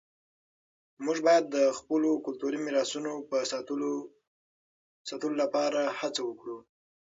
[1.05, 3.33] موږ باید د خپلو کلتوري میراثونو د
[5.11, 6.57] ساتلو لپاره هڅه وکړو.